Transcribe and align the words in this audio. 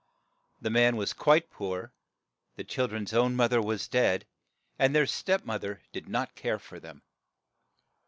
The 0.59 0.71
man 0.71 0.95
was 0.95 1.13
quite 1.13 1.51
poor. 1.51 1.93
The 2.55 2.63
chil 2.63 2.87
dren's 2.87 3.13
own 3.13 3.35
moth 3.35 3.53
er 3.53 3.61
was 3.61 3.87
dead, 3.87 4.25
and 4.79 4.95
their 4.95 5.05
step 5.05 5.45
moth 5.45 5.63
er 5.63 5.81
did 5.91 6.09
not 6.09 6.33
care 6.33 6.57
for 6.57 6.79
them. 6.79 7.03